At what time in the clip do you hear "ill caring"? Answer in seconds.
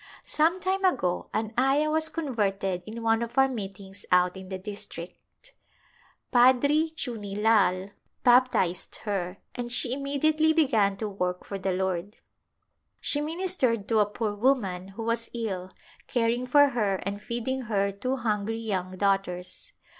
15.35-16.47